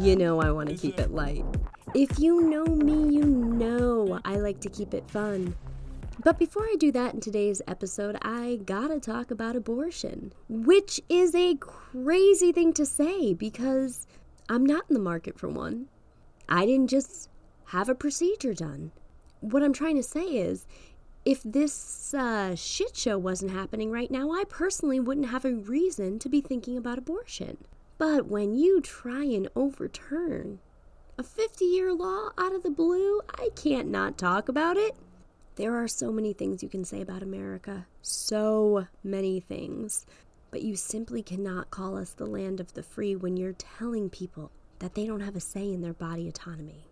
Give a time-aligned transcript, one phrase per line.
[0.00, 1.44] you know I want to keep it light.
[1.94, 5.54] If you know me, you know I like to keep it fun.
[6.22, 11.34] But before I do that in today's episode, I gotta talk about abortion, which is
[11.34, 14.06] a crazy thing to say because
[14.48, 15.88] I'm not in the market for one.
[16.48, 17.28] I didn't just
[17.66, 18.92] have a procedure done.
[19.40, 20.66] What I'm trying to say is,
[21.26, 26.18] if this uh, shit show wasn't happening right now, I personally wouldn't have a reason
[26.20, 27.58] to be thinking about abortion.
[28.00, 30.60] But when you try and overturn
[31.18, 34.96] a 50 year law out of the blue, I can't not talk about it.
[35.56, 37.86] There are so many things you can say about America.
[38.00, 40.06] So many things.
[40.50, 44.50] But you simply cannot call us the land of the free when you're telling people
[44.78, 46.88] that they don't have a say in their body autonomy.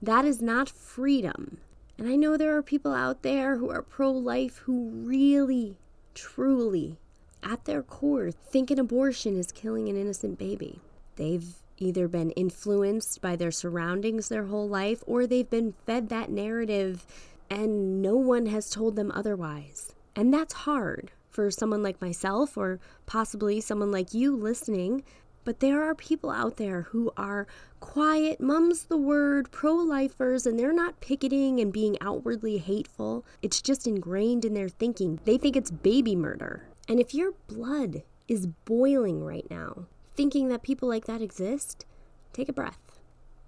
[0.00, 1.58] That is not freedom.
[1.98, 5.80] And I know there are people out there who are pro life who really,
[6.14, 7.00] truly,
[7.42, 10.80] at their core, think an abortion is killing an innocent baby.
[11.16, 16.30] They've either been influenced by their surroundings their whole life or they've been fed that
[16.30, 17.06] narrative
[17.48, 19.94] and no one has told them otherwise.
[20.16, 25.04] And that's hard for someone like myself or possibly someone like you listening
[25.48, 27.46] but there are people out there who are
[27.80, 33.24] quiet, mum's the word, pro lifers, and they're not picketing and being outwardly hateful.
[33.40, 35.20] It's just ingrained in their thinking.
[35.24, 36.67] They think it's baby murder.
[36.88, 41.84] And if your blood is boiling right now, thinking that people like that exist,
[42.32, 42.78] take a breath.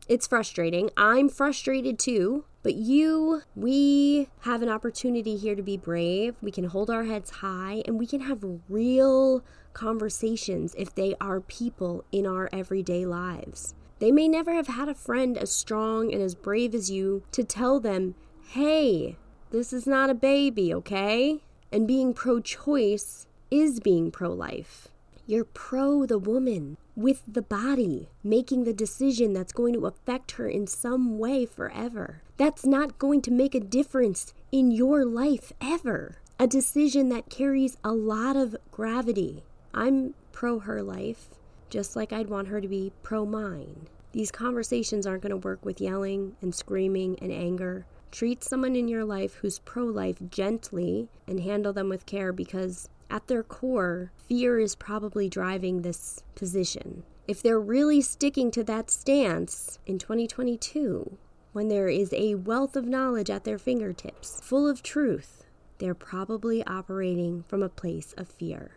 [0.08, 0.90] It's frustrating.
[0.96, 2.44] I'm frustrated too.
[2.62, 6.34] But you, we have an opportunity here to be brave.
[6.42, 11.40] We can hold our heads high and we can have real conversations if they are
[11.40, 13.74] people in our everyday lives.
[13.98, 17.44] They may never have had a friend as strong and as brave as you to
[17.44, 18.14] tell them,
[18.48, 19.16] hey,
[19.50, 21.42] this is not a baby, okay?
[21.72, 24.88] And being pro choice is being pro life.
[25.26, 30.48] You're pro the woman with the body, making the decision that's going to affect her
[30.48, 32.22] in some way forever.
[32.36, 36.18] That's not going to make a difference in your life ever.
[36.38, 39.44] A decision that carries a lot of gravity.
[39.72, 41.28] I'm pro her life,
[41.68, 43.86] just like I'd want her to be pro mine.
[44.12, 47.86] These conversations aren't going to work with yelling and screaming and anger.
[48.10, 52.88] Treat someone in your life who's pro life gently and handle them with care because
[53.10, 57.02] at their core, fear is probably driving this position.
[57.26, 61.18] If they're really sticking to that stance in 2022,
[61.52, 65.44] when there is a wealth of knowledge at their fingertips, full of truth,
[65.78, 68.76] they're probably operating from a place of fear.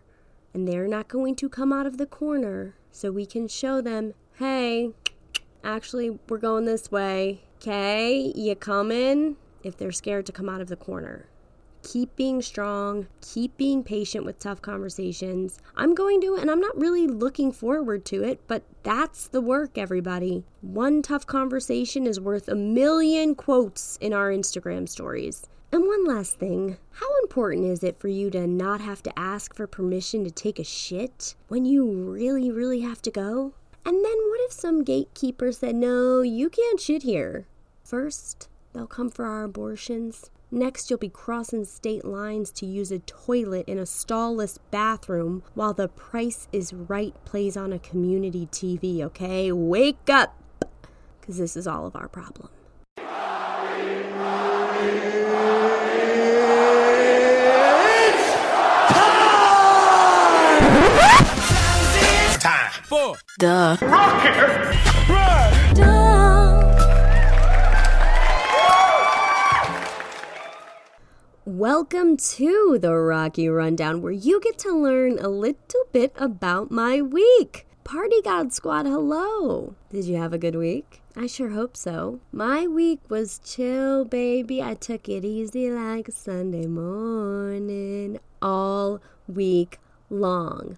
[0.54, 4.14] And they're not going to come out of the corner so we can show them,
[4.38, 4.92] hey,
[5.64, 7.42] actually, we're going this way.
[7.58, 9.38] Okay, you coming?
[9.64, 11.28] If they're scared to come out of the corner
[11.84, 15.60] keep being strong, keep being patient with tough conversations.
[15.76, 19.78] I'm going to, and I'm not really looking forward to it, but that's the work,
[19.78, 20.46] everybody.
[20.62, 25.48] One tough conversation is worth a million quotes in our Instagram stories.
[25.72, 29.56] And one last thing how important is it for you to not have to ask
[29.56, 33.54] for permission to take a shit when you really, really have to go?
[33.86, 37.48] And then what if some gatekeeper said, no, you can't shit here?
[37.84, 40.30] First, they'll come for our abortions.
[40.54, 45.74] Next, you'll be crossing state lines to use a toilet in a stallless bathroom while
[45.74, 49.52] the price is right plays on a community TV, okay?
[49.52, 50.38] Wake up!
[51.20, 52.50] Because this is all of our problem.
[62.40, 63.78] Time for Duh.
[71.46, 77.02] Welcome to the Rocky Rundown, where you get to learn a little bit about my
[77.02, 77.68] week.
[77.84, 79.76] Party God Squad, hello!
[79.90, 81.02] Did you have a good week?
[81.18, 82.22] I sure hope so.
[82.32, 84.64] My week was chill, baby.
[84.64, 89.80] I took it easy like Sunday morning all week
[90.10, 90.78] long.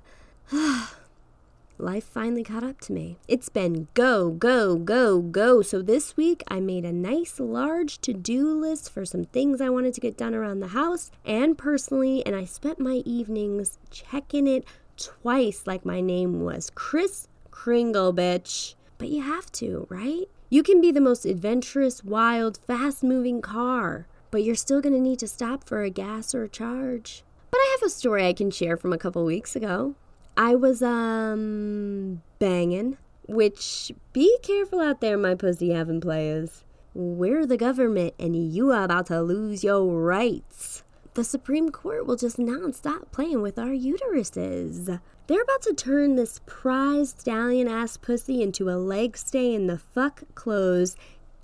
[1.77, 3.18] Life finally caught up to me.
[3.27, 5.62] It's been go, go, go, go.
[5.62, 9.68] So this week I made a nice large to do list for some things I
[9.68, 14.48] wanted to get done around the house and personally, and I spent my evenings checking
[14.48, 18.75] it twice like my name was Kris Kringle, bitch.
[18.98, 20.30] But you have to, right?
[20.50, 25.19] You can be the most adventurous, wild, fast moving car, but you're still gonna need
[25.19, 27.25] to stop for a gas or a charge.
[27.51, 29.95] But I have a story I can share from a couple weeks ago.
[30.37, 32.97] I was um banging,
[33.27, 36.63] which be careful out there, my pussy having players.
[36.93, 40.83] We're the government and you are about to lose your rights.
[41.15, 44.99] the Supreme Court will just not stop playing with our uteruses.
[45.27, 49.77] They're about to turn this prize stallion ass pussy into a leg stay in the
[49.77, 50.95] fuck clothes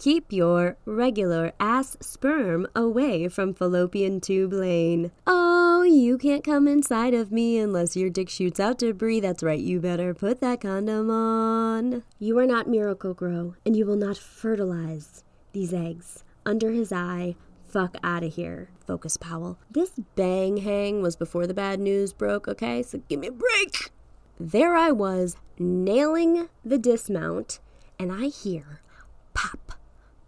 [0.02, 5.12] Keep your regular ass sperm away from fallopian tube lane.
[5.28, 9.20] Oh, you can't come inside of me unless your dick shoots out debris.
[9.20, 12.02] That's right, you better put that condom on.
[12.18, 17.36] You are not Miracle-Gro, and you will not fertilize these eggs under his eye.
[17.68, 19.60] Fuck out of here, Focus Powell.
[19.70, 22.82] This bang hang was before the bad news broke, okay?
[22.82, 23.92] So give me a break.
[24.40, 27.60] There I was, nailing the dismount,
[28.00, 28.82] and I hear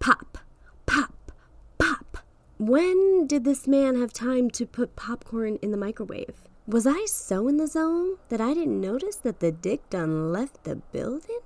[0.03, 0.37] Pop,
[0.85, 1.31] pop,
[1.77, 2.17] pop.
[2.57, 6.43] When did this man have time to put popcorn in the microwave?
[6.67, 10.65] Was I so in the zone that I didn't notice that the dick done left
[10.65, 11.39] the building?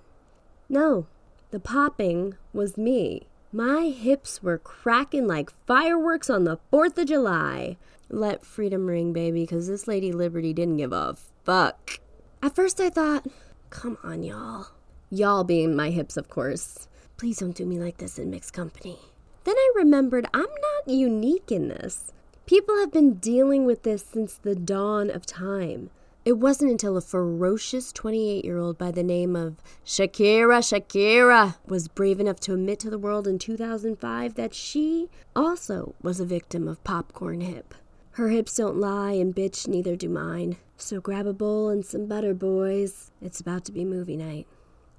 [0.68, 1.06] No,
[1.51, 3.27] the popping was me.
[3.54, 7.77] My hips were cracking like fireworks on the 4th of July.
[8.10, 11.15] Let freedom ring, baby, because this Lady Liberty didn't give a
[11.45, 12.00] fuck.
[12.42, 13.27] At first I thought,
[13.69, 14.69] come on, y'all.
[15.12, 16.88] Y'all being my hips, of course.
[17.17, 18.99] Please don't do me like this in mixed company.
[19.43, 22.11] Then I remembered I'm not unique in this.
[22.45, 25.89] People have been dealing with this since the dawn of time.
[26.25, 31.87] It wasn't until a ferocious 28 year old by the name of Shakira Shakira was
[31.87, 36.67] brave enough to admit to the world in 2005 that she also was a victim
[36.67, 37.73] of popcorn hip.
[38.11, 40.57] Her hips don't lie, and bitch, neither do mine.
[40.75, 43.11] So grab a bowl and some butter, boys.
[43.21, 44.47] It's about to be movie night.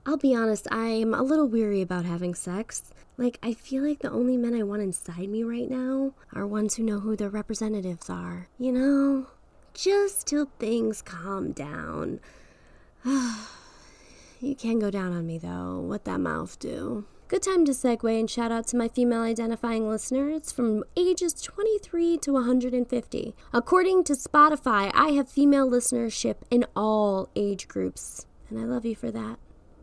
[0.08, 2.94] I'll be honest, I'm a little weary about having sex.
[3.18, 6.76] Like, I feel like the only men I want inside me right now are ones
[6.76, 8.48] who know who their representatives are.
[8.58, 9.26] You know?
[9.74, 12.20] Just till things calm down.
[13.04, 15.78] you can go down on me, though.
[15.78, 17.04] What that mouth do?
[17.28, 22.16] Good time to segue and shout out to my female identifying listeners from ages 23
[22.16, 23.34] to 150.
[23.52, 28.96] According to Spotify, I have female listenership in all age groups, and I love you
[28.96, 29.38] for that.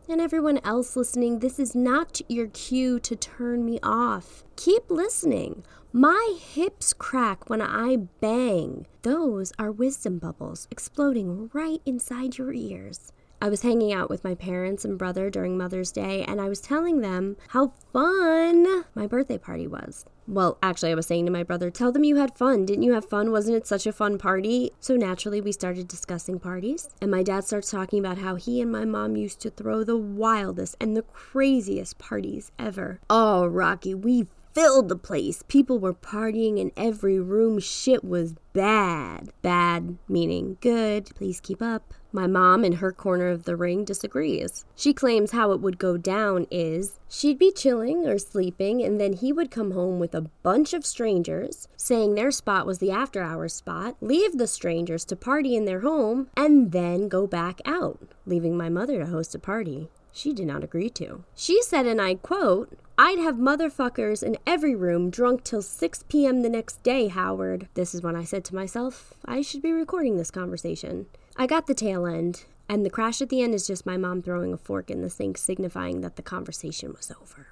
[0.08, 4.44] And everyone else listening, this is not your cue to turn me off.
[4.54, 5.64] Keep listening.
[5.92, 8.86] My hips crack when I bang.
[9.02, 13.12] Those are wisdom bubbles exploding right inside your ears.
[13.42, 16.60] I was hanging out with my parents and brother during Mother's Day, and I was
[16.60, 20.06] telling them how fun my birthday party was.
[20.28, 22.66] Well, actually, I was saying to my brother, Tell them you had fun.
[22.66, 23.30] Didn't you have fun?
[23.30, 24.72] Wasn't it such a fun party?
[24.80, 28.70] So naturally, we started discussing parties, and my dad starts talking about how he and
[28.70, 33.00] my mom used to throw the wildest and the craziest parties ever.
[33.08, 34.26] Oh, Rocky, we
[34.56, 35.42] filled the place.
[35.48, 37.58] People were partying in every room.
[37.58, 39.30] Shit was bad.
[39.42, 41.14] Bad meaning good.
[41.14, 41.92] Please keep up.
[42.10, 44.64] My mom, in her corner of the ring, disagrees.
[44.74, 49.12] She claims how it would go down is she'd be chilling or sleeping, and then
[49.12, 53.20] he would come home with a bunch of strangers, saying their spot was the after
[53.20, 58.14] hours spot, leave the strangers to party in their home, and then go back out,
[58.24, 61.24] leaving my mother to host a party she did not agree to.
[61.34, 66.40] She said, and I quote, I'd have motherfuckers in every room drunk till 6 p.m.
[66.40, 67.68] the next day, Howard.
[67.74, 71.04] This is when I said to myself, I should be recording this conversation.
[71.36, 74.22] I got the tail end, and the crash at the end is just my mom
[74.22, 77.48] throwing a fork in the sink, signifying that the conversation was over.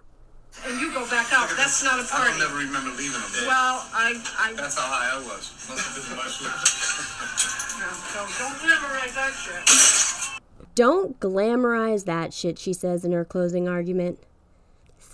[0.67, 1.51] And you go back out.
[1.59, 2.25] That's not a party.
[2.25, 3.47] I don't never remember leaving them there.
[3.47, 4.55] Well, I, I.
[4.55, 5.53] That's how high I was.
[5.69, 6.27] Must have been my
[8.15, 9.63] so don't glamorize that shit.
[10.75, 14.21] Don't glamorize that shit, she says in her closing argument.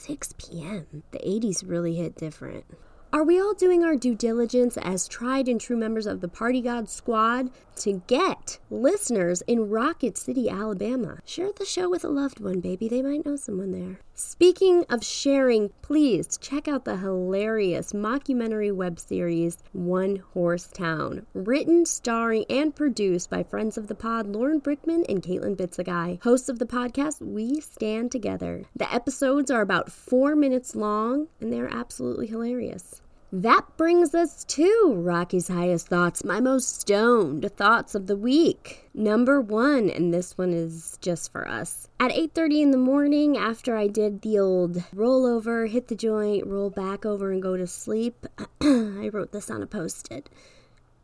[0.01, 1.03] 6 p.m.
[1.11, 2.65] The 80s really hit different.
[3.13, 6.61] Are we all doing our due diligence as tried and true members of the Party
[6.61, 11.19] God Squad to get listeners in Rocket City, Alabama?
[11.25, 12.89] Share the show with a loved one, baby.
[12.89, 13.99] They might know someone there.
[14.15, 21.87] Speaking of sharing, please check out the hilarious mockumentary web series One Horse Town, written,
[21.87, 26.61] starring, and produced by friends of the pod Lauren Brickman and Caitlin Bitsagai, hosts of
[26.61, 28.67] the podcast We Stand Together.
[28.77, 33.00] The episodes are about four minutes long, and they're absolutely hilarious.
[33.33, 38.91] That brings us to Rocky's highest thoughts, my most stoned thoughts of the week.
[38.93, 41.89] Number 1, and this one is just for us.
[42.01, 46.45] At 8:30 in the morning after I did the old roll over, hit the joint,
[46.45, 48.27] roll back over and go to sleep,
[48.61, 50.29] I wrote this on a post-it.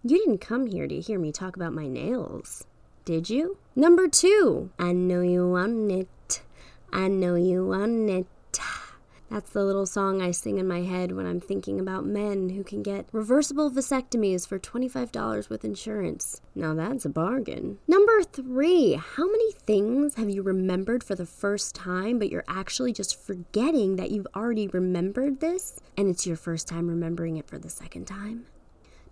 [0.03, 2.65] You didn't come here to hear me talk about my nails,
[3.05, 3.57] did you?
[3.77, 6.43] Number 2, I know you want it.
[6.93, 8.27] I know you want it.
[9.31, 12.63] That's the little song I sing in my head when I'm thinking about men who
[12.63, 16.41] can get reversible vasectomies for $25 with insurance.
[16.55, 17.79] Now that's a bargain.
[17.89, 22.93] Number three, how many things have you remembered for the first time, but you're actually
[22.93, 27.59] just forgetting that you've already remembered this and it's your first time remembering it for
[27.59, 28.47] the second time?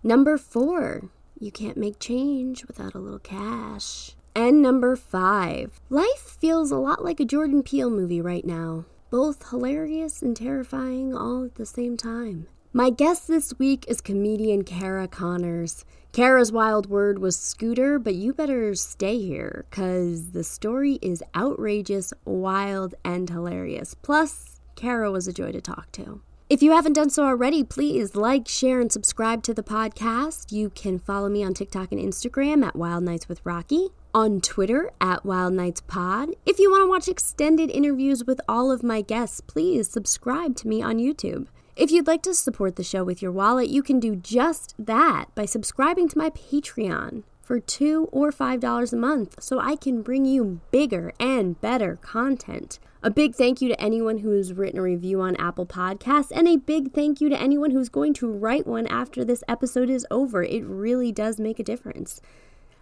[0.01, 4.15] Number four, you can't make change without a little cash.
[4.33, 8.85] And number five, life feels a lot like a Jordan Peele movie right now.
[9.15, 12.47] Both hilarious and terrifying all at the same time.
[12.73, 15.85] My guest this week is comedian Kara Connors.
[16.11, 22.11] Kara's wild word was scooter, but you better stay here because the story is outrageous,
[22.25, 23.93] wild, and hilarious.
[23.93, 26.19] Plus, Kara was a joy to talk to.
[26.49, 30.51] If you haven't done so already, please like, share, and subscribe to the podcast.
[30.51, 34.89] You can follow me on TikTok and Instagram at Wild Nights with Rocky, on Twitter
[35.01, 36.29] at Wild Nights Pod.
[36.45, 40.69] If you want to watch extended interviews with all of my guests, please subscribe to
[40.69, 41.47] me on YouTube.
[41.75, 45.25] If you'd like to support the show with your wallet, you can do just that
[45.35, 50.01] by subscribing to my Patreon for two or five dollars a month so I can
[50.01, 52.79] bring you bigger and better content.
[53.03, 56.55] A big thank you to anyone who's written a review on Apple Podcasts, and a
[56.55, 60.41] big thank you to anyone who's going to write one after this episode is over.
[60.41, 62.21] It really does make a difference.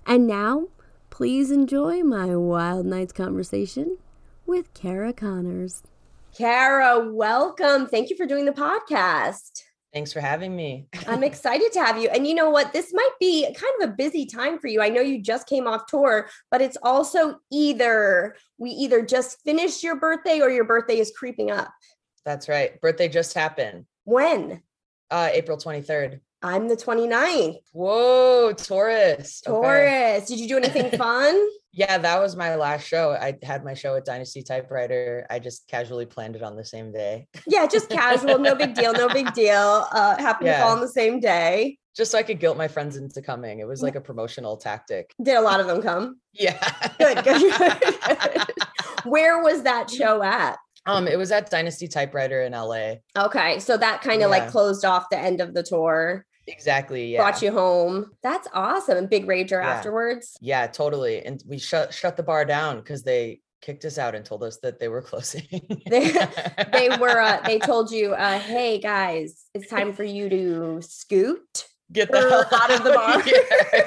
[0.06, 0.68] And now,
[1.14, 4.00] please enjoy my Wild Nights conversation
[4.48, 5.84] with Kara Connors.
[6.36, 7.86] Kara, welcome.
[7.86, 9.62] Thank you for doing the podcast.
[9.94, 10.88] Thanks for having me.
[11.08, 12.10] I'm excited to have you.
[12.10, 12.74] And you know what?
[12.74, 14.82] This might be kind of a busy time for you.
[14.82, 19.84] I know you just came off tour, but it's also either we either just finished
[19.84, 21.72] your birthday or your birthday is creeping up.
[22.26, 22.82] That's right.
[22.82, 23.86] Birthday just happened.
[24.06, 24.64] When?
[25.12, 26.22] Uh, April 23rd.
[26.44, 27.56] I'm the 29th.
[27.72, 29.40] Whoa, Taurus.
[29.42, 29.64] Taurus.
[29.64, 30.24] Okay.
[30.28, 31.42] Did you do anything fun?
[31.74, 33.14] yeah, that was my last show.
[33.14, 35.26] I had my show at Dynasty Typewriter.
[35.30, 37.28] I just casually planned it on the same day.
[37.48, 38.38] yeah, just casual.
[38.38, 38.94] No big deal.
[38.94, 39.88] No big deal.
[39.92, 40.58] Uh, happened yeah.
[40.58, 41.78] to fall on the same day.
[41.96, 43.60] Just so I could guilt my friends into coming.
[43.60, 45.14] It was like a promotional tactic.
[45.22, 46.20] Did a lot of them come?
[46.34, 46.58] Yeah.
[47.00, 48.44] good, good, good.
[49.06, 50.58] Where was that show at?
[50.86, 52.96] Um, it was at Dynasty Typewriter in LA.
[53.18, 54.38] Okay, so that kind of yeah.
[54.40, 56.26] like closed off the end of the tour.
[56.48, 57.14] Exactly.
[57.14, 57.20] Yeah.
[57.20, 58.12] Brought you home.
[58.22, 58.98] That's awesome.
[58.98, 59.70] And big rager yeah.
[59.70, 60.38] afterwards.
[60.42, 61.26] Yeah, totally.
[61.26, 64.58] And we shut shut the bar down because they kicked us out and told us
[64.58, 65.48] that they were closing.
[65.90, 66.12] they,
[66.72, 71.66] they were uh, they told you, uh, hey guys, it's time for you to scoot.
[71.94, 73.22] Get the hell out of the bar.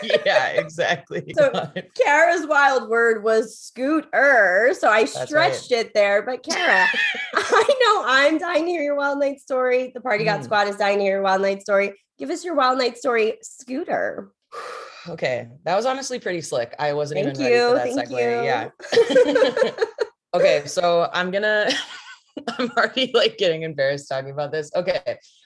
[0.02, 1.34] yeah, yeah, exactly.
[1.36, 1.50] So
[2.04, 4.72] Kara's wild word was scooter.
[4.78, 5.86] So I That's stretched right.
[5.86, 6.22] it there.
[6.22, 6.86] But Kara,
[7.34, 9.90] I know I'm dying to hear your wild night story.
[9.92, 10.44] The party got mm.
[10.44, 11.94] squad is dying to hear your wild night story.
[12.16, 14.30] Give us your wild night story, Scooter.
[15.08, 16.74] okay, that was honestly pretty slick.
[16.78, 17.74] I wasn't Thank even you.
[17.74, 19.34] ready for that Thank segue.
[19.34, 19.64] You.
[19.64, 19.70] Yeah.
[20.34, 21.70] okay, so I'm gonna.
[22.58, 24.70] I'm already like getting embarrassed talking about this.
[24.74, 25.00] Okay,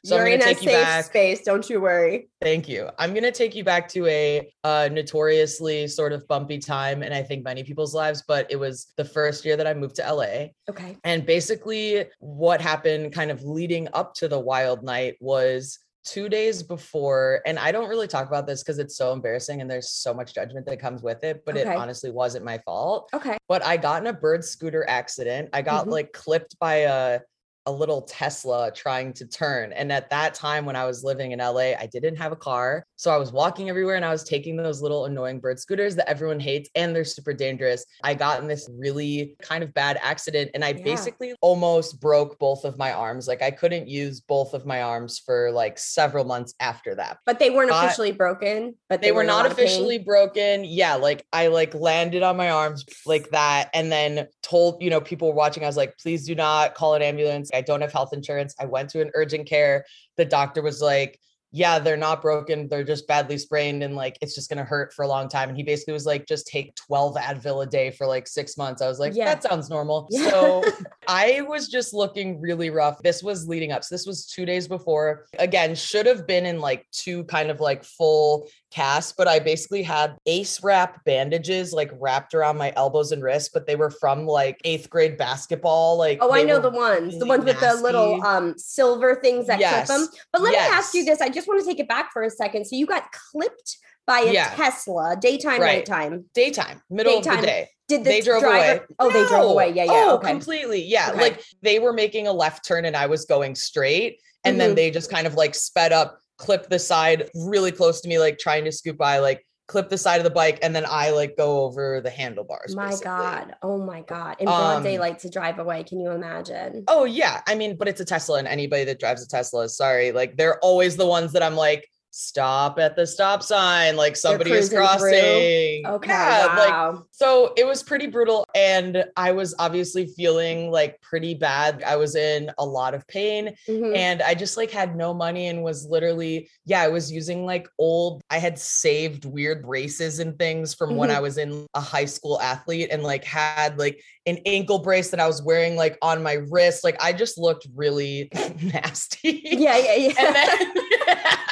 [0.05, 1.05] so you're I'm gonna in take a you safe back.
[1.05, 1.43] space.
[1.43, 2.29] Don't you worry.
[2.41, 2.89] Thank you.
[2.99, 7.23] I'm gonna take you back to a uh, notoriously sort of bumpy time, and I
[7.23, 8.23] think many people's lives.
[8.27, 10.49] But it was the first year that I moved to LA.
[10.69, 10.97] Okay.
[11.05, 16.63] And basically, what happened, kind of leading up to the wild night, was two days
[16.63, 20.15] before, and I don't really talk about this because it's so embarrassing and there's so
[20.15, 21.69] much judgment that comes with it, but okay.
[21.69, 23.11] it honestly wasn't my fault.
[23.13, 23.37] Okay.
[23.49, 25.51] But I got in a bird scooter accident.
[25.53, 25.91] I got mm-hmm.
[25.91, 27.21] like clipped by a
[27.67, 29.73] a little Tesla trying to turn.
[29.73, 32.87] And at that time, when I was living in LA, I didn't have a car.
[32.97, 36.09] So I was walking everywhere and I was taking those little annoying bird scooters that
[36.09, 37.85] everyone hates and they're super dangerous.
[38.03, 40.85] I got in this really kind of bad accident and I yeah.
[40.85, 43.29] basically almost broke both of my arms.
[43.29, 47.19] Like I couldn't use both of my arms for like several months after that.
[47.27, 50.65] But they weren't uh, officially broken, but they, they were, were not officially broken.
[50.65, 50.95] Yeah.
[50.95, 55.29] Like I like landed on my arms like that and then told, you know, people
[55.29, 55.63] were watching.
[55.63, 58.55] I was like, please do not call an ambulance I don't have health insurance.
[58.59, 59.85] I went to an urgent care.
[60.17, 61.19] The doctor was like,
[61.53, 62.69] yeah, they're not broken.
[62.69, 65.49] They're just badly sprained and like it's just going to hurt for a long time.
[65.49, 68.81] And he basically was like, just take 12 Advil a day for like six months.
[68.83, 69.25] I was like, yeah.
[69.25, 70.07] that sounds normal.
[70.11, 70.31] Yeah.
[70.31, 70.65] So
[71.09, 73.03] I was just looking really rough.
[73.03, 73.83] This was leading up.
[73.83, 75.27] So this was two days before.
[75.39, 79.83] Again, should have been in like two kind of like full cast, but I basically
[79.83, 84.27] had ace wrap bandages like wrapped around my elbows and wrists, but they were from
[84.27, 85.99] like eighth grade basketball.
[85.99, 87.67] Like, oh, I know the ones, the ones nasty.
[87.67, 89.87] with the little um silver things that yes.
[89.87, 90.09] clip them.
[90.33, 90.71] But let yes.
[90.71, 92.67] me ask you this: I just want to take it back for a second.
[92.67, 94.55] So you got clipped by a yeah.
[94.55, 95.79] Tesla, daytime, right.
[95.79, 97.35] nighttime, daytime, middle daytime.
[97.35, 97.69] of the day.
[97.89, 98.81] Did the they drove driver, away?
[98.99, 99.23] Oh, no.
[99.23, 99.73] they drove away.
[99.73, 99.93] Yeah, yeah.
[99.93, 100.31] Oh, okay.
[100.31, 100.83] completely.
[100.83, 101.21] Yeah, okay.
[101.21, 104.59] like they were making a left turn and I was going straight, and mm-hmm.
[104.59, 108.19] then they just kind of like sped up clipped the side really close to me,
[108.19, 111.11] like trying to scoop by, like clip the side of the bike, and then I
[111.11, 112.75] like go over the handlebars.
[112.75, 113.05] My basically.
[113.05, 113.55] God.
[113.63, 114.37] Oh my God.
[114.41, 115.85] In broad um, daylight to drive away.
[115.85, 116.85] Can you imagine?
[116.89, 117.41] Oh yeah.
[117.47, 120.59] I mean, but it's a Tesla, and anybody that drives a Tesla, sorry, like they're
[120.59, 124.79] always the ones that I'm like, stop at the stop sign, like somebody is cruising
[124.79, 124.87] through?
[124.87, 125.87] crossing.
[125.87, 126.11] Okay.
[126.11, 126.55] Yeah,
[126.95, 128.45] like so it was pretty brutal.
[128.55, 131.83] And I was obviously feeling like pretty bad.
[131.85, 133.97] I was in a lot of pain Mhm.
[133.97, 137.69] and I just like had no money and was literally, yeah, I was using like
[137.79, 141.15] old, I had saved weird braces and things from when Mhm.
[141.15, 145.21] I was in a high school athlete and like had like an ankle brace that
[145.21, 146.85] I was wearing like on my wrist.
[146.85, 148.29] Like I just looked really
[148.63, 149.41] nasty.
[149.45, 150.13] yeah, yeah, yeah.
[150.19, 150.73] And then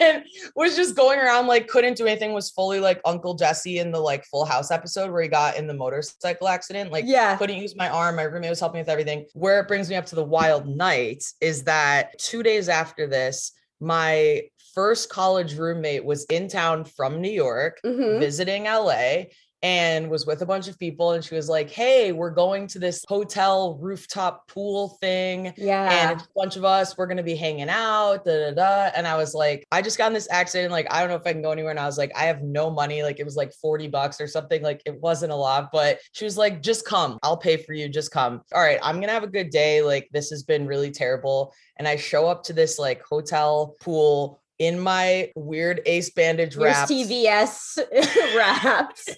[0.00, 3.90] and was just going around like couldn't do anything was fully like Uncle Jesse in
[3.92, 7.36] the like Full House episode where he got in the motorcycle accident like yeah.
[7.36, 8.16] couldn't use my arm.
[8.16, 9.26] My roommate was helping me with everything.
[9.34, 13.52] Where it brings me up to the wild night is that two days after this,
[13.80, 14.42] my
[14.74, 18.20] first college roommate was in town from New York Mhm.
[18.20, 19.24] visiting LA
[19.62, 21.12] and was with a bunch of people.
[21.12, 25.52] And she was like, Hey, we're going to this hotel rooftop pool thing.
[25.56, 26.10] Yeah.
[26.10, 28.90] And a bunch of us, we're gonna be hanging out, da da da.
[28.94, 30.72] And I was like, I just got in this accident.
[30.72, 31.70] Like, I don't know if I can go anywhere.
[31.70, 33.02] And I was like, I have no money.
[33.02, 34.62] Like, it was like 40 bucks or something.
[34.62, 37.18] Like, it wasn't a lot, but she was like, just come.
[37.22, 37.88] I'll pay for you.
[37.88, 38.42] Just come.
[38.54, 39.82] All right, I'm gonna have a good day.
[39.82, 41.52] Like, this has been really terrible.
[41.76, 46.64] And I show up to this like hotel pool in my weird ace bandage Your
[46.66, 47.78] wraps TVS
[48.36, 49.08] wraps.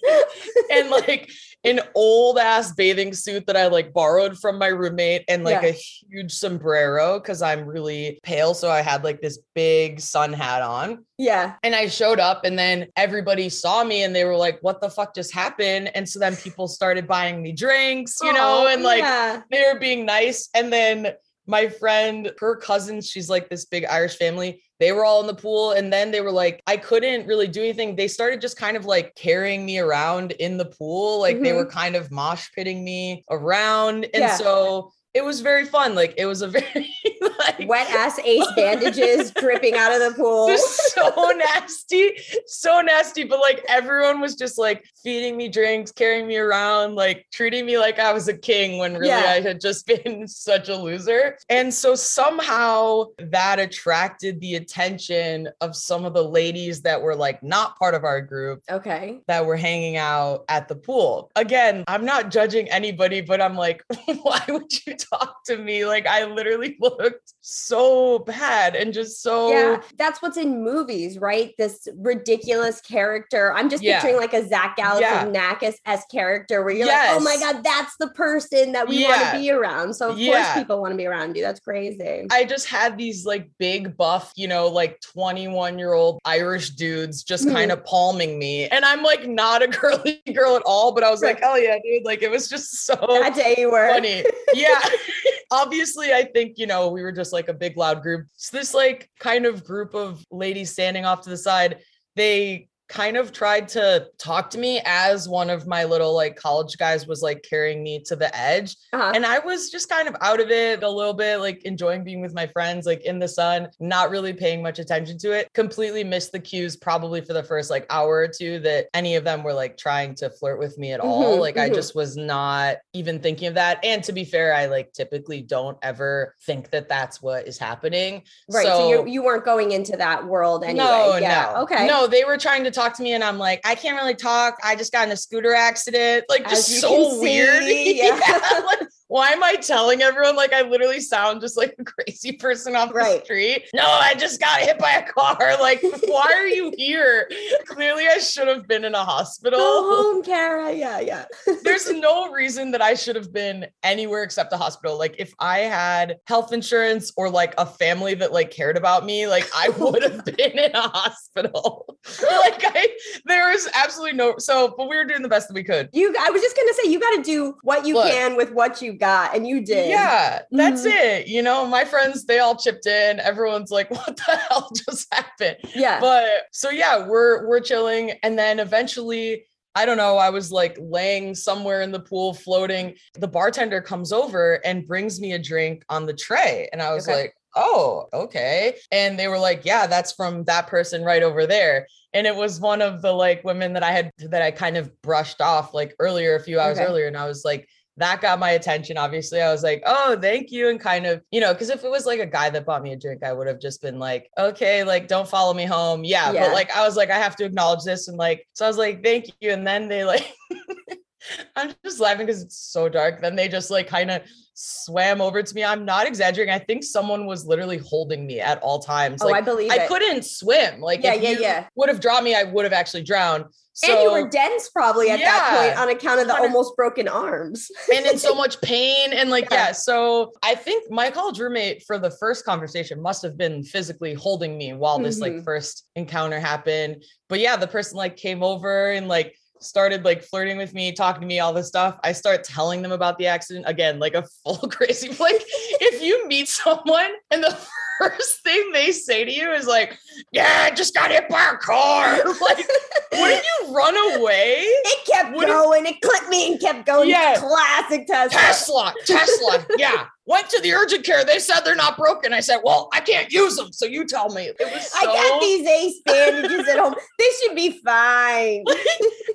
[0.72, 1.30] and like
[1.64, 5.68] an old ass bathing suit that I like borrowed from my roommate and like Yeah.
[5.68, 8.54] a huge sombrero because I'm really pale.
[8.54, 11.04] So I had like this big sun hat on.
[11.18, 11.56] yeah.
[11.62, 14.88] And I showed up and then everybody saw me and they were like, what the
[14.88, 15.90] fuck just happened?
[15.94, 19.42] And so then people started buying me drinks, you know, Oh, and like yeah.
[19.50, 20.48] they were being nice.
[20.54, 21.12] And then
[21.46, 24.62] my friend, her cousins, she's like this big Irish family.
[24.80, 25.72] They were all in the pool.
[25.72, 27.94] And then they were like, I couldn't really do anything.
[27.94, 31.20] They started just kind of like carrying me around in the pool.
[31.20, 31.78] Like they were mm-hmm.
[31.78, 34.04] kind of mosh pitting me around.
[34.14, 34.36] And Yeah.
[34.36, 35.94] so it was very fun.
[35.94, 40.56] Like it was a very like wet ass ace bandages dripping out of the pool.
[40.56, 42.12] so nasty,
[42.46, 43.24] so nasty.
[43.24, 47.78] But like everyone was just like feeding me drinks, carrying me around, like treating me
[47.78, 49.24] like I was a king when really Yeah.
[49.36, 51.38] I had just been such a loser.
[51.48, 57.42] And so somehow that attracted the attention of some of the ladies that were like
[57.42, 59.20] not part of our group Okay.
[59.26, 61.30] that were hanging out at the pool.
[61.36, 63.82] Again, I'm not judging anybody, but I'm like,
[64.22, 65.84] why would you talk to me?
[65.86, 71.52] Like I literally looked so bad and just so Yeah, that's what's in movies, right?
[71.58, 73.52] This ridiculous character.
[73.54, 74.00] I'm just Yeah.
[74.00, 75.24] picturing like a Zach Yeah.
[75.24, 79.20] Galifianakis s character where you're like, oh my god, that's the person that we want
[79.22, 79.94] to be around.
[79.94, 81.42] So of course people want to be around you.
[81.42, 82.26] That's crazy.
[82.30, 87.22] I just had these like big buff, you know, like 21 year old Irish dudes
[87.22, 87.52] just Mhm.
[87.52, 88.66] kind of palming me.
[88.68, 91.44] And I'm like not a girly girl at all, but I was like, Right.
[91.44, 92.04] hell yeah, dude.
[92.04, 93.88] Like it was just so that day you were.
[93.88, 94.24] funny.
[94.52, 94.78] Yeah.
[95.50, 98.26] Obviously, I think, you know, we were just like a big loud group.
[98.36, 101.80] So this like kind of group of ladies standing off to the side,
[102.16, 106.76] they kind of tried to talk to me as one of my little like college
[106.76, 108.76] guys was like carrying me to the edge.
[108.92, 109.12] Uh-huh.
[109.14, 112.20] And I was just kind of out of it a little bit, like enjoying being
[112.20, 115.48] with my friends, like in the sun, not really paying much attention to it.
[115.54, 119.22] Completely missed the cues, probably for the first like hour or two, that any of
[119.22, 121.36] them were like trying to flirt with me at all.
[121.36, 121.74] Mhm, Like I mhm.
[121.74, 123.78] just was not even thinking of that.
[123.84, 128.22] And to be fair, I like typically don't ever think that that's what is happening.
[128.50, 128.66] right.
[128.66, 130.84] So, you you weren't going into that world anyway.
[130.84, 131.52] No, yeah.
[131.54, 131.62] no.
[131.62, 131.86] Okay.
[131.86, 134.58] No, they were trying to talk to me, and I'm like, I can't really talk.
[134.62, 136.24] I just got in a scooter accident.
[136.28, 137.62] Like, just so weird.
[137.62, 138.18] see, yeah.
[138.66, 140.36] Like, why am I telling everyone?
[140.36, 143.18] Like, I literally sound just like a crazy person off Right.
[143.18, 143.68] the street.
[143.74, 145.36] No, I just got hit by a car.
[145.60, 147.28] Like, why are you here?
[147.66, 149.58] Clearly, I should have been in a hospital.
[149.58, 150.72] Go home, Kara.
[150.72, 151.24] Yeah, yeah.
[151.64, 154.96] There's no reason that I should have been anywhere except a hospital.
[154.96, 159.26] Like if I had health insurance or like a family that like cared about me,
[159.26, 161.96] like I would have been in a hospital.
[162.20, 162.88] like I
[163.26, 165.88] there was absolutely no so but we were doing the best that we could.
[165.92, 168.10] You I was just gonna say you gotta do what you Look.
[168.10, 169.88] can with what you got, and you did.
[169.90, 170.90] Yeah, that's Mhm.
[170.90, 171.26] it.
[171.26, 173.18] You know, my friends, they all chipped in.
[173.18, 175.56] Everyone's like, what the hell just happened?
[175.74, 175.98] Yeah.
[176.00, 180.16] but so yeah we're we're chilling and then eventually I don't know.
[180.16, 182.96] I was like laying somewhere in the pool floating.
[183.14, 186.68] The bartender comes over and brings me a drink on the tray.
[186.72, 187.20] And I was Okay.
[187.22, 188.76] like, oh, okay.
[188.90, 191.86] And they were like, yeah, that's from that person right over there.
[192.12, 194.90] And it was one of the like women that I had that I kind of
[195.02, 196.86] brushed off like earlier, a few hours Okay.
[196.88, 197.06] earlier.
[197.06, 197.68] And I was like,
[198.00, 198.96] that got my attention.
[198.96, 200.68] Obviously, I was like, oh, thank you.
[200.68, 202.92] And kind of, you know, because if it was like a guy that bought me
[202.92, 206.02] a drink, I would have just been like, okay, like, don't follow me home.
[206.02, 206.32] Yeah.
[206.32, 206.46] Yeah.
[206.46, 208.08] But like, I was like, I have to acknowledge this.
[208.08, 209.50] And like, so I was like, thank you.
[209.50, 210.26] And then they like,
[211.56, 213.20] I'm just laughing because it's so dark.
[213.20, 214.22] Then they just like kind of
[214.54, 215.64] swam over to me.
[215.64, 216.52] I'm not exaggerating.
[216.52, 219.22] I think someone was literally holding me at all times.
[219.22, 219.88] Oh, like I believe I it.
[219.88, 220.80] couldn't swim.
[220.80, 221.66] Like Yeah, if yeah, you yeah.
[221.76, 223.44] would have dropped me, I would have actually drowned.
[223.72, 227.08] So and you were dense probably at that point on account of the almost broken
[227.08, 227.70] arms.
[227.94, 229.66] and in so much pain and like Yeah.
[229.68, 229.72] yeah.
[229.72, 234.58] so i think my college roommate for the first conversation must have been physically holding
[234.58, 235.44] me while this like Mhm.
[235.44, 240.56] first encounter happened but yeah the person like came over and like started like flirting
[240.56, 243.64] with me talking to me all this stuff i start telling them about the accident
[243.68, 245.42] again like a full crazy like
[245.80, 247.56] if you meet someone and the
[248.00, 249.98] first thing they say to you is like
[250.32, 252.66] yeah i just got hit by a car like
[253.12, 255.86] wouldn't you run away It kept if- going.
[255.86, 257.08] It clipped me and kept going.
[257.10, 257.36] Yeah.
[257.38, 258.38] Classic Tesla.
[258.38, 260.06] Tesla, Tesla, yeah.
[260.26, 261.24] Went to the urgent care.
[261.24, 262.32] They said they're not broken.
[262.32, 263.72] I said, well, I can't use them.
[263.72, 264.44] So you tell me.
[264.44, 266.94] It was so, I got these ace bandages at home.
[267.18, 268.64] They should be fine.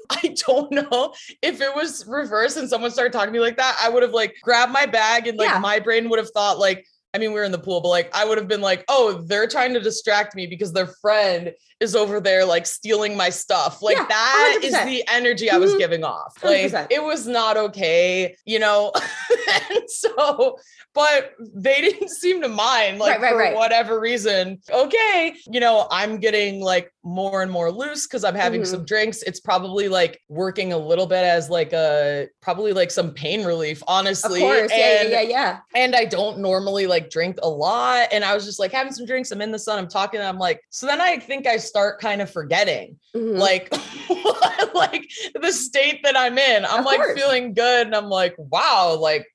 [0.09, 3.77] I don't know if it was reversed and someone started talking to me like that.
[3.81, 5.59] I would have like grabbed my bag and like Yeah.
[5.59, 8.13] my brain would have thought like, I mean, we were in the pool, but like
[8.13, 11.95] I would have been like, oh, they're trying to distract me because their friend is
[11.95, 13.81] over there like stealing my stuff.
[13.81, 14.85] Like Yeah, that is 100%.
[14.85, 15.79] the energy I was Mhm.
[15.79, 16.33] giving off.
[16.43, 16.87] Like 100%.
[16.89, 18.93] it was not okay, you know.
[19.71, 20.57] and so,
[20.93, 23.55] but they didn't seem to mind, like Right, right, for right.
[23.55, 24.59] whatever reason.
[24.71, 28.67] Okay, you know, I'm getting like more and more loose because I'm having Mhm.
[28.67, 29.21] some drinks.
[29.23, 33.81] It's probably like working a little bit as like a probably like some pain relief,
[33.83, 34.43] Of honestly.
[34.43, 35.57] and, yeah, yeah, yeah.
[35.75, 38.07] and I don't normally like drink a lot.
[38.13, 39.29] And I was just like having some drinks.
[39.31, 39.77] I'm in the sun.
[39.77, 40.19] I'm talking.
[40.21, 43.37] And I'm like, so then I think I start kind of forgetting Mhm.
[43.37, 43.73] like
[44.73, 45.09] like
[45.41, 46.65] the state that I'm in.
[46.65, 47.17] I'm Of like course.
[47.19, 47.87] feeling good.
[47.87, 49.25] And I'm like, wow, like,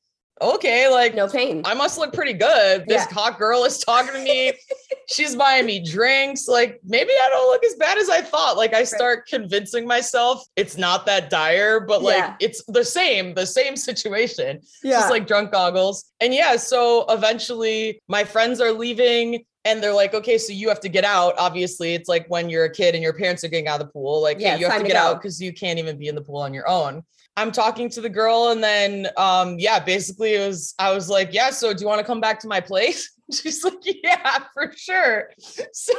[0.43, 1.63] okay, like no pain.
[1.67, 2.85] I must look pretty good.
[2.87, 3.15] This Yeah.
[3.15, 4.53] hot girl is talking to me.
[5.09, 6.47] She's buying me drinks.
[6.49, 8.57] Like maybe I don't look as bad as I thought.
[8.57, 12.35] Like I start convincing myself it's not that dire, but like Yeah.
[12.41, 14.61] it's the same, the same situation.
[14.83, 14.93] Yeah.
[15.01, 16.05] just like drunk goggles.
[16.21, 20.81] And yeah, so eventually my friends are leaving and they're like, okay, so you have
[20.81, 21.35] to get out.
[21.39, 23.93] Obviously, it's like when you're a kid and your parents are getting out of the
[23.93, 26.15] pool, like, Yeah, hey, you have to get out because you can't even be in
[26.15, 27.03] the pool on your own.
[27.37, 31.33] I'm talking to the girl, and then um, yeah, basically it was I was like,
[31.33, 33.11] Yeah, so do you want to come back to my place?
[33.33, 35.31] She's like, Yeah, for sure.
[35.73, 35.95] So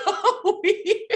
[0.63, 1.07] we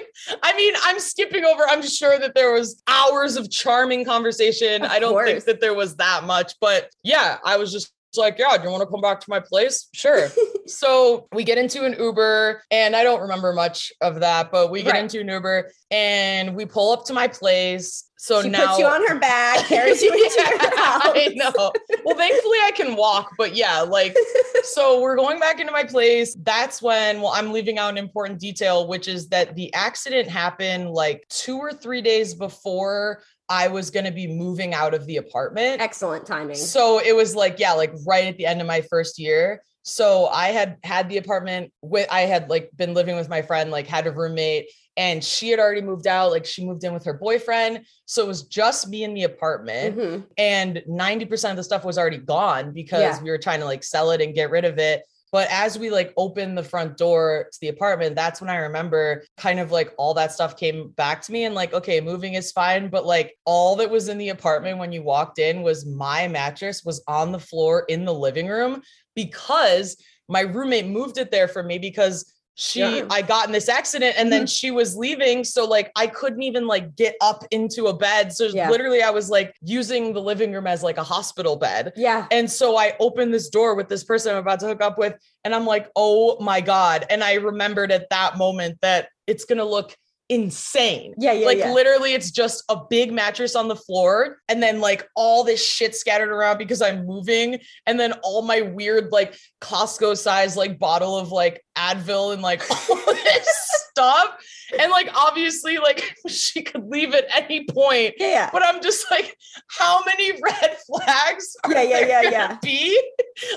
[0.42, 1.64] I mean, I'm skipping over.
[1.68, 4.84] I'm sure that there was hours of charming conversation.
[4.84, 8.38] Of I don't think that there was that much, but yeah, I was just like,
[8.40, 9.88] yeah, do you want to come back to my place?
[9.94, 10.30] Sure.
[10.68, 14.84] so we get into an Uber, and I don't remember much of that, but we
[14.84, 15.04] get Right.
[15.04, 18.10] into an Uber and we pull up to my place.
[18.18, 21.02] So now she now puts you on her back, carries you into Yeah, your house.
[21.06, 21.72] I know.
[22.06, 24.16] Well, thankfully I can walk, but yeah, like
[24.64, 26.36] so we're going back into my place.
[26.42, 30.90] That's when well, I'm leaving out an important detail, which is that the accident happened
[30.90, 35.82] like two or three days before I was gonna be moving out of the apartment.
[35.82, 36.56] Excellent timing.
[36.56, 39.64] So it was like, yeah, like right at the end of my first year.
[39.84, 43.70] So I had had the apartment with, I had like been living with my friend,
[43.70, 46.32] like had a roommate, and she had already moved out.
[46.32, 47.86] Like she moved in with her boyfriend.
[48.06, 50.26] So it was just me in the apartment Mhm.
[50.40, 53.22] and 90% of the stuff was already gone because Yeah.
[53.22, 55.04] we were trying to like sell it and get rid of it
[55.36, 59.22] but as we like opened the front door to the apartment that's when i remember
[59.36, 62.54] kind of like all that stuff came back to me and like okay moving is
[62.54, 66.26] fine but like all that was in the apartment when you walked in was my
[66.26, 68.82] mattress was on the floor in the living room
[69.14, 69.98] because
[70.30, 72.92] my roommate moved it there for me because she Yeah.
[73.02, 73.12] Mm-hmm.
[73.12, 76.68] I got in this accident and then she was leaving so like I couldn't even
[76.68, 78.70] like get up into a bed so Yeah.
[78.70, 82.28] literally I was like using the living room as like a hospital bed Yeah.
[82.32, 85.16] and so I opened this door with this person I'm about to hook up with
[85.44, 89.58] and I'm like oh my god and I remembered at that moment that it's going
[89.58, 89.96] to look
[90.30, 91.34] insane Yeah.
[91.34, 91.46] Yeah.
[91.46, 91.72] like yeah.
[91.72, 95.96] literally it's just a big mattress on the floor and then like all this shit
[95.96, 101.16] scattered around because i'm moving and then all my weird like costco size like bottle
[101.16, 103.65] of like advil and like all this
[103.96, 104.36] stuff
[104.78, 108.28] and like obviously like she could leave at any point yeah.
[108.28, 108.50] yeah.
[108.52, 109.38] but i'm just like
[109.70, 112.58] how many red flags are Yeah, yeah, there yeah, yeah.
[112.62, 113.02] be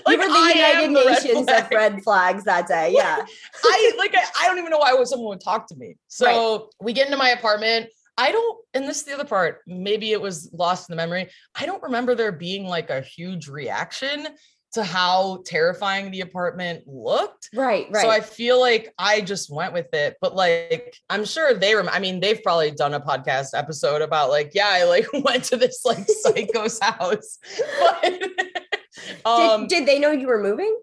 [0.06, 1.64] like you were the I United red Nations flag.
[1.64, 2.92] of red flags that day.
[2.98, 3.24] Yeah.
[3.64, 5.96] I like I, I don't even know why someone would talk to me.
[6.08, 7.90] So we get into my apartment.
[8.16, 9.60] I don't, and this is the other part.
[9.68, 11.28] Maybe it was lost in the memory.
[11.54, 14.26] I don't remember there being like a huge reaction
[14.72, 17.48] to how terrifying the apartment looked.
[17.54, 17.86] Right.
[17.90, 18.02] Right.
[18.02, 21.88] So I feel like I just went with it, but like I'm sure they rem-
[21.90, 25.56] I mean, they've probably done a podcast episode about like, yeah, I like went to
[25.56, 27.38] this like psycho's house.
[29.24, 30.76] But um did, did they know you were moving?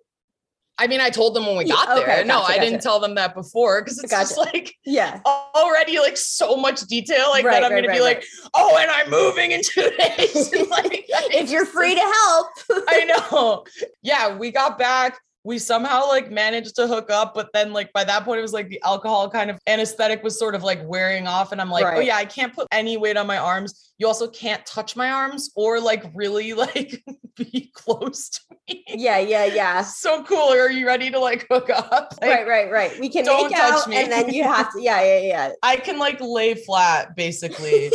[0.78, 2.04] I mean, I told them when we Yeah, got there.
[2.06, 5.22] okay, no, gotcha, I didn't tell them that before because it's just like Yeah.
[5.26, 7.64] already like so much detail like Right, that.
[7.64, 10.52] I'm right, gonna right, be like, oh, and I'm moving in two days.
[10.52, 11.05] and, like,
[11.36, 12.48] if you're free to help.
[12.88, 13.66] I know.
[14.02, 15.20] Yeah, we got back.
[15.46, 18.52] We somehow like managed to hook up, but then like by that point, it was
[18.52, 21.52] like the alcohol kind of anesthetic was sort of like wearing off.
[21.52, 23.94] And I'm like, oh yeah, I can't put any weight on my arms.
[24.00, 27.04] You also can't touch my arms or like really like
[27.36, 28.84] be close to me.
[28.88, 29.84] yeah, yeah, yeah.
[30.06, 30.50] So cool.
[30.50, 32.16] Are you ready to like hook up?
[32.22, 33.00] Like, right, right, right.
[33.00, 33.98] We can don't make touch out me.
[33.98, 35.52] and then you have to, yeah, yeah, yeah.
[35.64, 37.92] I can like lay flat basically.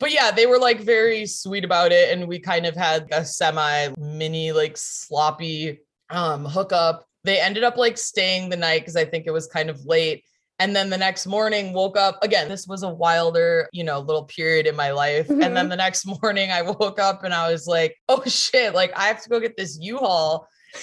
[0.00, 2.16] but yeah, they were like very sweet about it.
[2.16, 5.80] And we kind of had a semi mini, like sloppy
[6.12, 7.04] um hookup.
[7.24, 10.24] They ended up like staying the night because I think it was kind of late.
[10.58, 12.48] And then the next morning woke up again.
[12.48, 15.28] This was a wilder, you know, little period in my life.
[15.28, 15.54] And Mm-hmm.
[15.54, 19.06] then the next morning I woke up and I was like, oh shit, like I
[19.06, 20.46] have to go get this U-Haul.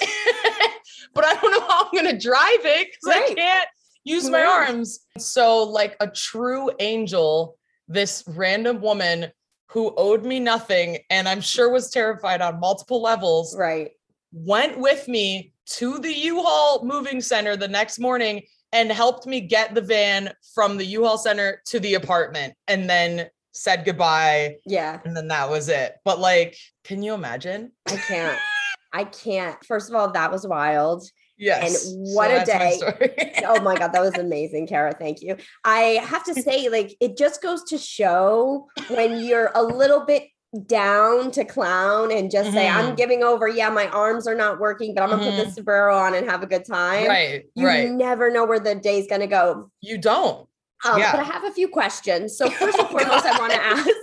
[1.14, 3.68] but I don't know how I'm gonna drive it because I can't
[4.04, 4.70] use my Right.
[4.70, 5.00] arms.
[5.18, 9.32] So, like a true angel, this random woman
[9.72, 13.92] who owed me nothing and I'm sure was terrified on multiple levels Right.
[14.32, 19.74] Went with me to the U-Haul moving center the next morning and helped me get
[19.74, 25.00] the van from the U-Haul center to the apartment and then said goodbye Yeah.
[25.04, 25.96] and then that was it.
[26.06, 27.72] But like, can you imagine?
[27.88, 28.40] I can't.
[28.94, 29.64] I can't.
[29.66, 31.04] First of all, that was wild.
[31.38, 31.88] Yes.
[31.92, 33.42] And what a that's my day.
[33.48, 34.94] Oh my God, that was amazing, Kara.
[34.94, 35.38] Thank you.
[35.64, 40.24] I have to say, like, it just goes to show when you're a little bit
[40.68, 42.98] down to clown and just say, I'm Mhm.
[42.98, 43.48] giving over.
[43.48, 46.42] Yeah, my arms are not working, but I'm gonna put the sombrero on and have
[46.44, 47.08] a good time.
[47.08, 47.90] right, You right.
[47.90, 49.70] never know where the day's gonna go.
[49.82, 50.48] You don't.
[50.86, 51.12] Um, Yeah.
[51.12, 52.38] But I have a few questions.
[52.38, 53.88] So first and foremost, I want to ask.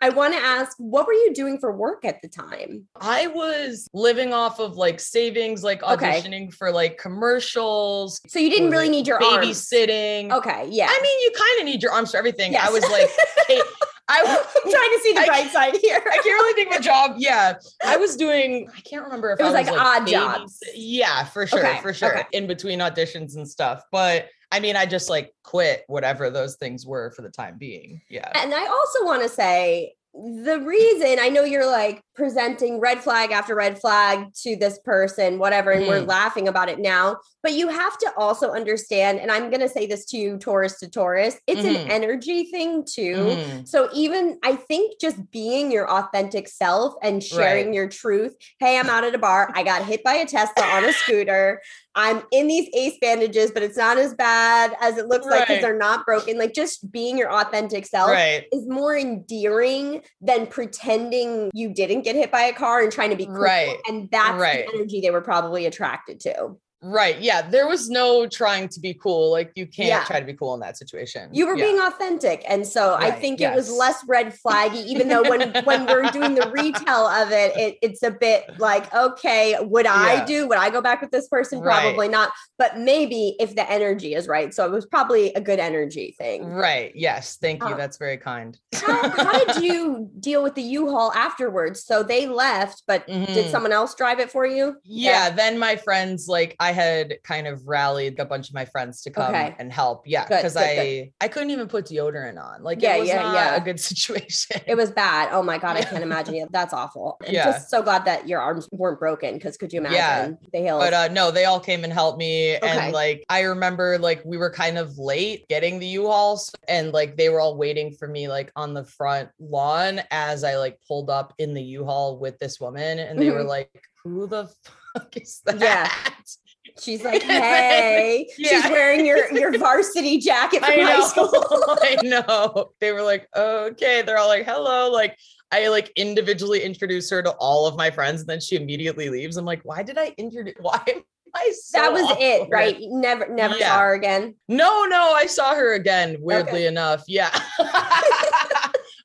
[0.00, 2.88] I want to ask, what were you doing for work at the time?
[3.00, 6.20] I was living off of like savings, like Okay.
[6.20, 9.46] auditioning for like commercials, So you didn't really like, need your arms.
[9.46, 10.32] babysitting.
[10.32, 10.88] Okay, yeah.
[10.90, 12.52] I mean, you kind of need your arms for everything.
[12.52, 12.68] Yes.
[12.68, 13.08] I was like,
[13.46, 13.60] hey,
[14.08, 14.26] I, I'm
[14.70, 15.96] trying to see the bright side here.
[16.04, 17.14] I can't really think of a job.
[17.18, 18.68] Yeah, I was doing.
[18.76, 20.58] I can't remember if It was I like odd babys- jobs.
[20.74, 22.18] Yeah, for sure, Okay, for sure.
[22.18, 22.26] okay.
[22.32, 26.84] In between auditions and stuff, but I mean, I just like quit whatever those things
[26.84, 28.02] were for the time being.
[28.10, 28.30] Yeah.
[28.34, 33.30] And I also want to say the reason I know you're like presenting red flag
[33.32, 36.08] after red flag to this person, whatever, and we're Mhm.
[36.08, 39.86] laughing about it now, but you have to also understand, and I'm going to say
[39.86, 41.76] this to you, Taurus to Taurus, it's Mhm.
[41.84, 43.36] an energy thing too.
[43.38, 43.66] Mhm.
[43.68, 47.74] So even I think just being your authentic self and sharing Right.
[47.74, 48.34] your truth.
[48.60, 49.50] Hey, I'm out at a bar.
[49.54, 51.60] I got hit by a Tesla on a scooter.
[51.94, 55.60] I'm in these ace bandages, but it's not as bad as it looks like because
[55.62, 56.38] they're not broken.
[56.38, 58.44] Like just being your authentic self Right.
[58.52, 63.16] is more endearing than pretending you didn't get hit by a car and trying to
[63.16, 63.36] be cool.
[63.36, 63.76] Right.
[63.88, 64.66] And that's Right.
[64.66, 66.56] the energy they were probably attracted to.
[66.82, 67.20] Right.
[67.20, 67.42] Yeah.
[67.48, 69.30] There was no trying to be cool.
[69.30, 70.04] Like you can't Yeah.
[70.04, 71.30] try to be cool in that situation.
[71.32, 71.64] You were Yeah.
[71.66, 72.42] being authentic.
[72.48, 76.10] And so I Right, think it was less red flaggy, even though when when we're
[76.10, 80.24] doing the retell of it, it it's a bit like, okay, would I Yeah.
[80.24, 80.48] do?
[80.48, 81.60] Would I go back with this person?
[81.60, 81.80] Right.
[81.82, 82.32] Probably not.
[82.58, 84.52] But maybe if the energy is right.
[84.52, 86.44] So it was probably a good energy thing.
[86.46, 86.90] Right.
[86.96, 87.38] Yes.
[87.40, 87.68] Thank you.
[87.68, 88.58] Uh, That's very kind.
[88.74, 91.84] How, how did you deal with the U-Haul afterwards?
[91.84, 93.50] So they left, but did Mhm.
[93.50, 94.76] someone else drive it for you?
[94.84, 99.00] Yeah, then my friends like I had kind of rallied a bunch of my friends
[99.02, 99.54] to come Okay.
[99.58, 100.02] and help.
[100.06, 101.10] Yeah, because I good.
[101.20, 102.62] I couldn't even put deodorant on.
[102.62, 103.56] Like Yeah, it was yeah, not yeah.
[103.56, 104.60] a good situation.
[104.66, 105.28] It was bad.
[105.32, 106.50] Oh my god, I can't imagine it.
[106.52, 107.18] That's awful.
[107.26, 107.44] I'm Yeah.
[107.44, 109.34] just so glad that your arms weren't broken.
[109.34, 109.96] Because could you imagine?
[109.96, 110.18] Yeah.
[110.24, 110.82] imagine the hills?
[110.82, 112.56] but uh no, they all came and helped me.
[112.56, 112.66] Okay.
[112.68, 117.16] And like I remember like we were kind of late getting the U-Hauls and like
[117.16, 121.10] they were all waiting for me like on the front lawn as I like pulled
[121.10, 123.48] up in the U-Haul with this woman and they were Mhm.
[123.48, 123.70] like,
[124.02, 124.48] who the
[124.94, 125.60] fuck is that?
[125.60, 125.90] Yeah.
[126.80, 131.06] She's like, hey, she's wearing your your varsity jacket from I high know.
[131.06, 131.28] school.
[131.82, 132.72] I know.
[132.80, 134.02] They were like, okay.
[134.02, 134.90] They're all like, hello.
[134.90, 135.16] Like,
[135.50, 139.36] I like individually introduce her to all of my friends, and then she immediately leaves.
[139.36, 140.54] I'm like, why did I introduce?
[140.60, 141.02] Why am
[141.34, 142.78] I so that was it, right?
[142.78, 143.68] You never never Yeah.
[143.72, 144.34] saw her again.
[144.48, 146.16] No, no, I saw her again.
[146.20, 146.66] Weirdly Okay.
[146.66, 147.30] enough, yeah.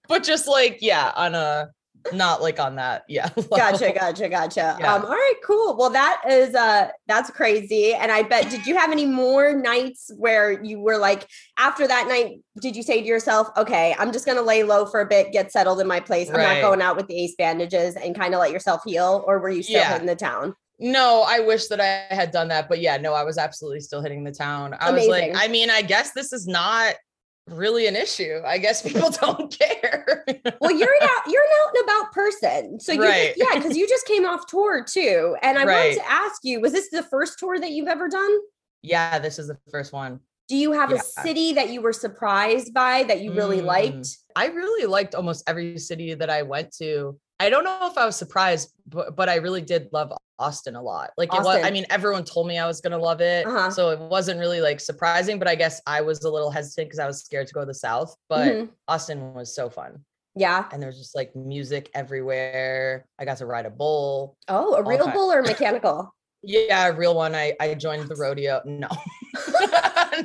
[0.08, 1.69] but just like, yeah, on a
[2.13, 3.30] not like on that, yeah.
[3.50, 4.78] Gotcha, gotcha, gotcha.
[4.80, 4.93] Yeah.
[4.96, 5.76] Um, all right, cool.
[5.78, 7.93] Well, that is uh that's crazy.
[7.93, 12.08] And I bet did you have any more nights where you were like after that
[12.08, 15.32] night, did you say to yourself, okay, I'm just gonna lay low for a bit,
[15.32, 16.30] get settled in my place.
[16.30, 19.39] I'm not going out with the ace bandages and kind of let yourself heal, or
[19.39, 19.91] were you still Yeah.
[19.93, 20.56] hitting the town?
[20.80, 24.04] No, I wish that I had done that, but yeah, no, I was absolutely still
[24.04, 24.76] hitting the town.
[24.80, 26.93] I was like, I mean, I guess this is not
[27.48, 28.42] really an issue.
[28.46, 30.26] I guess people don't care.
[30.62, 32.80] Well, you're an out, you're an out and about person.
[32.80, 33.34] So you Right.
[33.36, 35.36] just, yeah, because you just came off tour too.
[35.42, 38.32] And I wanted to ask you, was this the first tour that you've ever done?
[38.84, 40.20] yeah, this is the first one.
[40.48, 40.98] Do you have Yeah.
[40.98, 43.66] a city that you were surprised by that you really Mm.
[43.66, 44.08] liked?
[44.36, 47.20] I really liked almost every city that I went to.
[47.39, 50.82] I don't know if I was surprised, but, but I really did love Austin a
[50.82, 51.12] lot.
[51.17, 53.45] Like it was, I mean, everyone told me I was gonna love it.
[53.45, 53.69] Uh-huh.
[53.69, 57.00] So it wasn't really like surprising, but I guess I was a little hesitant because
[57.00, 58.15] I was scared to go to the South.
[58.30, 58.69] But Mhm.
[58.88, 60.04] Austin was so fun.
[60.36, 60.65] Yeah.
[60.71, 63.06] And there's just like music everywhere.
[63.17, 64.36] I got to ride a bull.
[64.47, 66.13] Oh, a real bull or mechanical?
[66.43, 67.36] Yeah, a real one.
[67.36, 68.62] I I joined the rodeo.
[68.65, 68.88] No.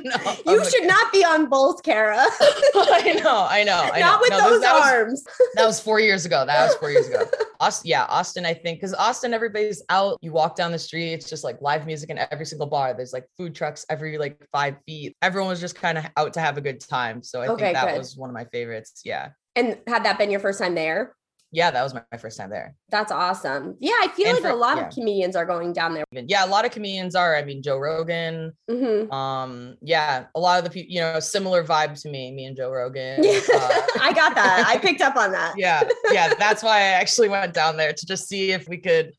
[0.03, 0.15] no.
[0.45, 2.17] You I'm should not be on bulls, Kara.
[2.19, 3.89] I know, I know.
[3.93, 4.19] I not know.
[4.21, 5.23] with No, those that was- arms.
[5.55, 6.45] that was four years ago.
[6.45, 7.25] That was four years ago.
[7.59, 10.17] Austin, yeah, Austin, I think, because Austin, everybody's out.
[10.21, 12.93] You walk down the street, it's just like live music in every single bar.
[12.93, 15.15] There's like food trucks every like five feet.
[15.21, 17.23] Everyone was just kind of out to have a good time.
[17.23, 17.97] So I Okay, think that good.
[17.99, 19.01] was one of my favorites.
[19.05, 19.29] Yeah.
[19.55, 21.15] And had that been your first time there?
[21.53, 22.73] Yeah, that was my, my first time there.
[22.89, 23.77] That's awesome.
[23.79, 24.87] Yeah, I feel And like for- a lot yeah.
[24.87, 26.03] of comedians are going down there.
[26.11, 27.35] Yeah, a lot of comedians are.
[27.35, 28.53] I mean, Joe Rogan.
[28.69, 29.11] Mhm.
[29.13, 32.57] Um, yeah, a lot of the people, you know, similar vibe to me, me and
[32.57, 33.23] Joe Rogan.
[33.53, 34.65] Uh, I got that.
[34.67, 35.53] I picked up on that.
[35.57, 36.33] yeah, yeah.
[36.33, 39.13] That's why I actually went down there to just see if we could,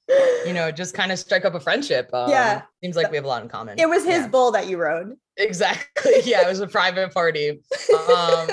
[0.44, 2.10] you know, just kind of strike up a friendship.
[2.12, 2.62] Um, Yeah.
[2.82, 3.78] seems like we have a lot in common.
[3.78, 5.14] It was his Yeah, bull that you rode.
[5.36, 6.12] Exactly.
[6.24, 7.60] Yeah, it was a private party.
[8.08, 8.48] Um,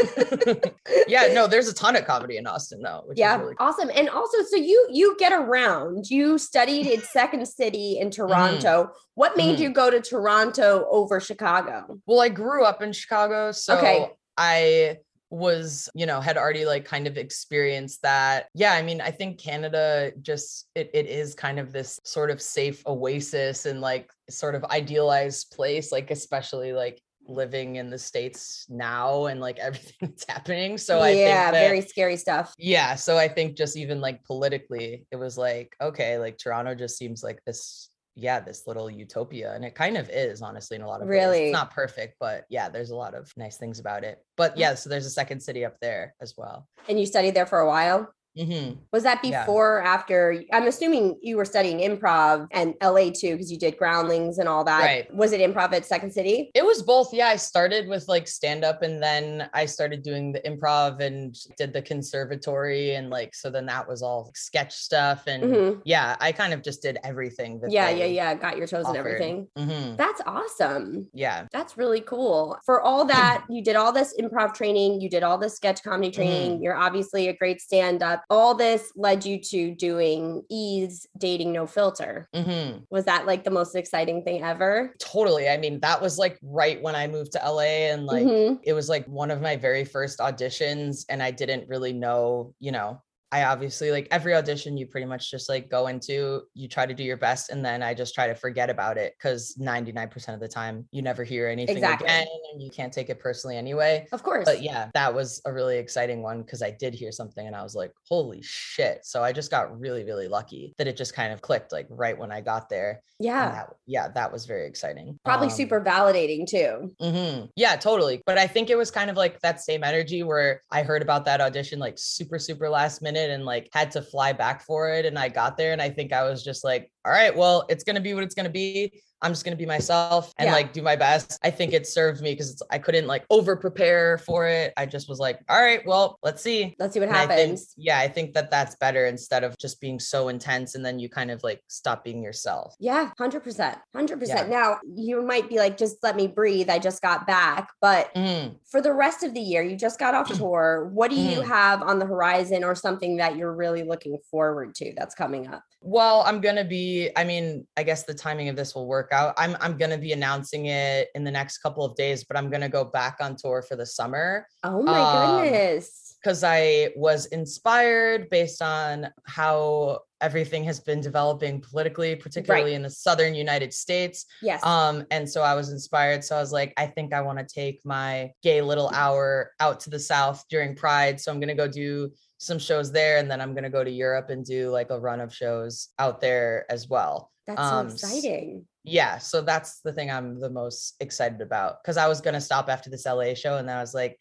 [1.07, 3.03] yeah, no, there's a ton of comedy in Austin though.
[3.05, 3.67] Which Yeah, is really cool.
[3.67, 3.89] awesome.
[3.95, 6.09] And also, so you you get around.
[6.09, 8.91] You studied in Second City in Toronto.
[9.15, 9.61] What made Mhm.
[9.61, 11.99] you go to Toronto over Chicago?
[12.05, 14.09] Well, I grew up in Chicago, so Okay.
[14.37, 14.97] I
[15.31, 18.47] was, you know, had already like kind of experienced that.
[18.53, 22.41] Yeah, I mean, I think Canada just it it is kind of this sort of
[22.41, 28.65] safe oasis and like sort of idealized place, like especially like living in the states
[28.69, 30.77] now and like everything that's happening.
[30.77, 32.53] So I think yeah, very scary stuff.
[32.57, 36.97] yeah, so I think just even like politically, it was like, okay, like Toronto just
[36.97, 39.53] seems like this, yeah, this little utopia.
[39.53, 41.17] And it kind of is, honestly, in a lot of ways.
[41.17, 41.43] Really?
[41.45, 44.19] It's not perfect, but yeah, there's a lot of nice things about it.
[44.37, 44.59] But mm.
[44.59, 46.67] yeah, so there's a second city up there as well.
[46.89, 48.13] And you studied there for a while.
[48.37, 49.41] Hmm Was that Yeah.
[49.43, 50.41] before or after?
[50.53, 54.63] I'm assuming you were studying improv and LA too, because you did groundlings and all
[54.63, 54.79] that.
[54.81, 55.13] Right.
[55.13, 56.51] Was it improv at Second City?
[56.55, 57.13] It was both.
[57.13, 61.35] Yeah, I started with like stand up and then I started doing the improv and
[61.57, 62.95] did the conservatory.
[62.95, 65.27] And like, so then that was all sketch stuff.
[65.27, 65.81] And Mhm.
[65.85, 67.59] yeah, I kind of just did everything.
[67.59, 68.33] That Yeah, yeah, yeah.
[68.35, 69.07] Got your toes and offered.
[69.15, 69.47] everything.
[69.57, 69.97] Mhm.
[69.97, 71.07] That's awesome.
[71.13, 71.47] Yeah.
[71.51, 72.57] That's really cool.
[72.65, 76.11] For all that, you did all this improv training, you did all this sketch comedy
[76.11, 76.53] training.
[76.53, 76.63] Mm-hmm.
[76.63, 78.20] You're obviously a great stand up.
[78.29, 82.27] All this led you to doing E!'s Dating No Filter.
[82.33, 84.93] hmm Was that like the most exciting thing ever?
[84.99, 85.49] Totally.
[85.49, 88.59] I mean, that was like right when I moved to LA and like Mhm.
[88.63, 92.71] it was like one of my very first auditions and I didn't really know, you
[92.71, 93.01] know,
[93.31, 96.93] I obviously like every audition you pretty much just like go into, you try to
[96.93, 100.39] do your best and then I just try to forget about it cuz 99% of
[100.39, 102.07] the time you never hear anything Exactly.
[102.07, 104.07] again and you can't take it personally anyway.
[104.11, 104.45] Of course.
[104.45, 107.63] But yeah, that was a really exciting one because I did hear something and I
[107.63, 109.05] was like, holy shit.
[109.05, 112.17] So I just got really, really lucky that it just kind of clicked like right
[112.17, 113.01] when I got there.
[113.19, 113.51] yeah.
[113.51, 115.19] that- yeah, that was very exciting.
[115.25, 116.93] Probably Um, super validating too.
[116.99, 118.21] hmm Yeah, totally.
[118.25, 121.25] But I think it was kind of like that same energy where I heard about
[121.25, 125.05] that audition like super, super last minute and like had to fly back for it.
[125.05, 127.83] And I got there and I think I was just like, all right, well, it's
[127.83, 129.01] going to be what it's going to be.
[129.23, 130.53] I'm just going to be myself and Yeah.
[130.53, 131.37] like do my best.
[131.43, 134.73] I think it served me because I couldn't like over prepare for it.
[134.77, 136.75] I just was like, all right, well, let's see.
[136.79, 137.73] Let's see what And I think, happens.
[137.77, 141.07] yeah, I think that that's better instead of just being so intense and then you
[141.07, 142.73] kind of like stop being yourself.
[142.79, 143.75] Yeah, 100%.
[143.95, 144.27] 100%.
[144.27, 144.47] Yeah.
[144.47, 146.71] Now, you might be like, just let me breathe.
[146.71, 147.69] I just got back.
[147.79, 148.55] But Mhm.
[148.71, 150.89] for the rest of the year, you just got off tour.
[150.93, 151.45] What do you Mhm.
[151.45, 155.61] have on the horizon or something that you're really looking forward to that's coming up?
[155.83, 156.90] Well, I'm gonna be.
[157.15, 159.33] I mean, I guess the timing of this will work out.
[159.37, 162.69] I'm I'm gonna be announcing it in the next couple of days, but I'm gonna
[162.69, 166.15] go back on tour for the summer Oh my Um, goodness.
[166.21, 172.89] because I was inspired based on how everything has been developing politically, particularly in the
[172.89, 174.25] southern United States.
[174.41, 174.63] Yes.
[174.63, 176.23] Um, and so I was inspired.
[176.23, 179.79] So I was like, I think I want to take my gay little hour out
[179.81, 181.19] to the South during Pride.
[181.19, 184.29] So I'm gonna go do some shows there, and then I'm gonna go to Europe
[184.31, 187.31] and do like a run of shows out there as well.
[187.47, 188.65] that's um, so exciting.
[188.83, 192.67] Yeah, so that's the thing I'm the most excited about because I was gonna stop
[192.67, 194.17] after this LA show, and then I was like,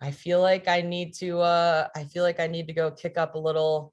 [0.00, 1.38] I feel like I need to.
[1.40, 3.92] uh I feel like I need to go kick up a little.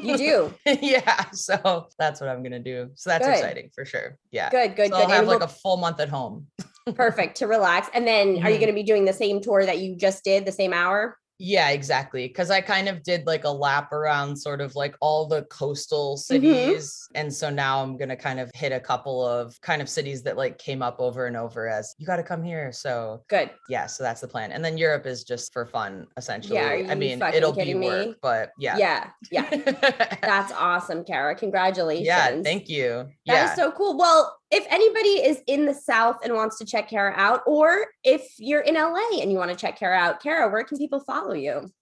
[0.00, 0.54] You do.
[0.80, 2.90] yeah, so that's what I'm gonna do.
[2.94, 3.34] So that's Good.
[3.34, 4.18] exciting for sure.
[4.30, 4.50] Yeah.
[4.50, 5.02] Good, good, so good.
[5.04, 6.46] I'll have And like we'll- a full month at home.
[6.94, 7.88] perfect to relax.
[7.94, 8.60] And then are you Mhm.
[8.60, 11.16] going to be doing the same tour that you just did, the same hour?
[11.44, 12.28] Yeah, exactly.
[12.28, 16.14] Because I kind of did like a lap around sort of like all the coastal
[16.16, 16.20] Mhm.
[16.20, 17.08] cities.
[17.16, 20.22] And so now I'm going to kind of hit a couple of kind of cities
[20.22, 22.70] that like came up over and over as you got to come here.
[22.70, 23.50] So Good.
[23.68, 24.52] yeah, so that's the plan.
[24.52, 26.60] And then Europe is just for fun, essentially.
[26.60, 27.88] are I mean, it'll be kidding me?
[27.88, 28.76] work, but yeah.
[28.76, 29.10] Yeah.
[29.32, 29.48] Yeah.
[30.22, 31.34] That's awesome, Kara.
[31.34, 32.06] Congratulations.
[32.06, 33.08] yeah, thank you.
[33.26, 33.54] That is yeah.
[33.56, 33.98] so cool.
[33.98, 38.34] Well, if anybody is in the South and wants to check Kara out, or if
[38.38, 41.32] you're in LA and you want to check Kara out, Kara, where can people follow
[41.32, 41.72] you?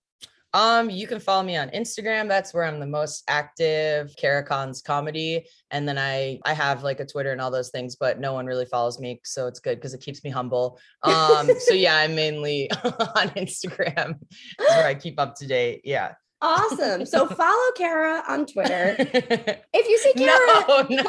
[0.52, 2.28] Um, you can follow me on Instagram.
[2.28, 4.14] That's where I'm the most active.
[4.16, 7.96] Kara Caracons comedy, and then I I have like a Twitter and all those things,
[7.96, 10.78] but no one really follows me, so it's good because it keeps me humble.
[11.02, 14.20] Um, so yeah, I'm mainly on Instagram.
[14.30, 15.82] Is where I keep up to date.
[15.84, 16.14] Yeah.
[16.43, 17.05] Awesome.
[17.05, 18.97] So follow Kara on Twitter.
[19.72, 21.03] If you see Kara, no, no.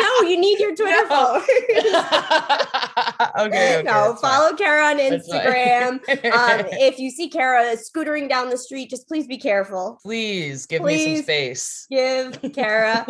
[0.00, 1.08] no, you need your Twitter No.
[1.08, 1.44] followers.
[3.38, 3.82] okay, okay.
[3.84, 5.92] no, follow Kara on Instagram.
[6.32, 9.98] um, if you see Kara scootering down the street, just please be careful.
[10.02, 11.86] Please give me some space.
[11.90, 13.06] Give Kara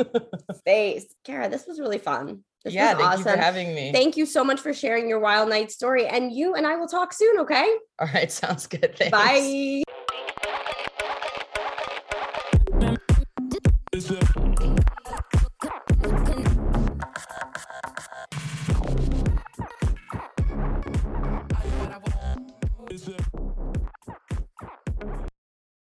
[0.57, 1.07] space.
[1.25, 2.45] Kara, this was really fun.
[2.65, 3.93] This yeah, thank you for having me.
[3.93, 6.07] Thank you so much for sharing your wild night story.
[6.07, 7.77] And you and I will talk soon, okay?
[7.99, 8.97] All right, sounds good.
[8.97, 9.11] Thanks.
[9.11, 9.83] Bye.